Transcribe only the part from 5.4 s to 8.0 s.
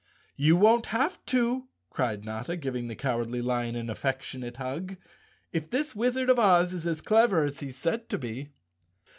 "if this Wizard of Oz is as clever as he's